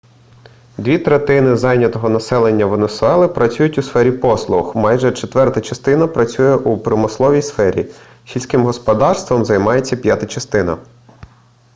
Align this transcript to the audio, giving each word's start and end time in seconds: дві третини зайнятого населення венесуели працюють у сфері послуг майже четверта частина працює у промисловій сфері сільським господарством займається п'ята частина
дві 0.77 0.99
третини 0.99 1.55
зайнятого 1.55 2.09
населення 2.09 2.65
венесуели 2.65 3.27
працюють 3.27 3.77
у 3.77 3.81
сфері 3.81 4.11
послуг 4.11 4.75
майже 4.75 5.11
четверта 5.11 5.61
частина 5.61 6.07
працює 6.07 6.55
у 6.55 6.77
промисловій 6.77 7.41
сфері 7.41 7.87
сільським 8.25 8.63
господарством 8.63 9.45
займається 9.45 9.97
п'ята 9.97 10.25
частина 10.25 10.77